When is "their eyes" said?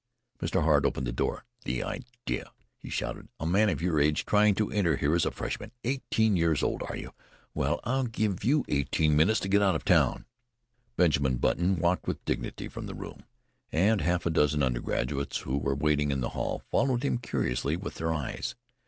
17.97-18.55